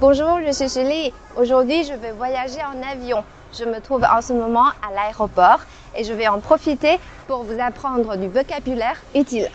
[0.00, 1.12] Bonjour, je suis Julie.
[1.36, 3.24] Aujourd'hui, je vais voyager en avion.
[3.52, 5.60] Je me trouve en ce moment à l'aéroport
[5.96, 9.50] et je vais en profiter pour vous apprendre du vocabulaire utile.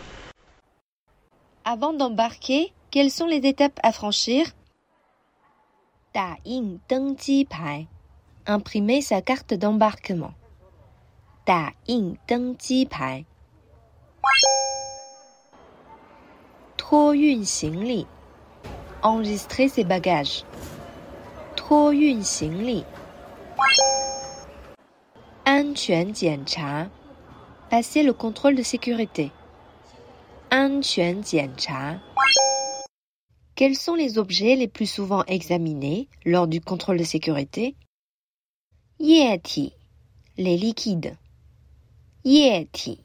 [1.64, 4.46] Avant d'embarquer, quelles sont les étapes à franchir?
[8.46, 10.34] Imprimer sa carte d'embarquement.
[11.46, 13.26] Ta Ing Teng Tipai.
[16.78, 18.08] Trou Yun Sing Li.
[19.04, 20.46] Enregistrer ses bagages.
[21.58, 22.86] Trou Yun Sing Li.
[25.46, 26.14] An Chuan
[26.46, 26.88] Cha.
[27.70, 29.34] Passer le contrôle de sécurité.
[30.50, 32.00] An Chuan Tian Cha.
[33.56, 37.76] Quels sont les objets les plus souvent examinés lors du contrôle de sécurité?
[39.00, 39.74] Yiyati.
[40.38, 41.18] Les liquides.
[42.26, 43.04] Yeti.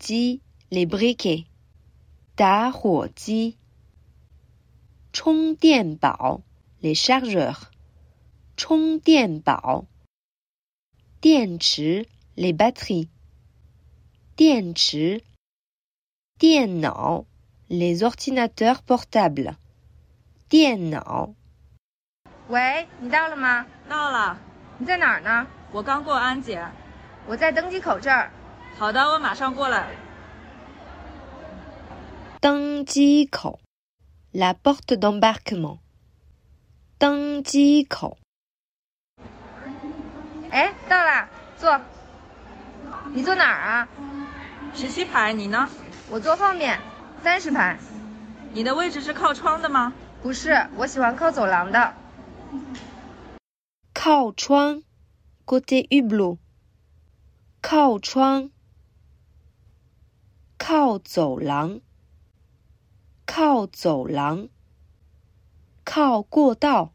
[0.00, 1.46] ji, les briquets.
[3.14, 3.56] ji.
[5.96, 6.42] bao,
[6.82, 7.70] les chargeurs.
[8.56, 9.86] 充电宝。
[11.20, 13.08] 电池 les batteries.
[14.34, 15.22] 电池。
[16.36, 17.26] 电脑
[17.68, 19.54] les ordinateurs portables.
[20.48, 21.34] 电脑。
[22.48, 23.68] 喂，你到了吗？
[23.88, 24.40] 到了。
[24.78, 25.46] 你在哪儿呢？
[25.70, 26.72] 我刚过安检。
[27.28, 28.30] 我在登机口这儿。
[28.78, 29.86] 好的，我马上过来。
[32.40, 33.60] 登机口
[34.32, 35.80] ，la porte d'embarquement。
[36.96, 38.16] 登机口。
[40.50, 41.78] 哎，到了，坐。
[43.12, 43.88] 你坐哪儿啊？
[44.74, 45.68] 十七排，你呢？
[46.08, 46.80] 我坐后面，
[47.22, 47.78] 三十排。
[48.54, 49.92] 你的位置是靠窗的吗？
[50.22, 51.92] 不是，我喜欢靠走廊的。
[53.92, 54.82] 靠窗
[55.44, 56.38] ，côté hublot。
[57.70, 58.50] 靠窗。
[60.56, 61.82] 靠走廊。
[63.26, 64.48] 靠走廊。
[65.84, 66.94] 靠过道。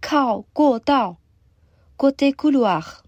[0.00, 1.18] 靠过道
[1.96, 3.05] ，côté couloir。